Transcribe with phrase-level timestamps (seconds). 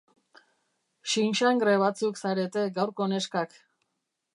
[1.11, 3.59] Xinxangre batzuk zarete gaurko neskak.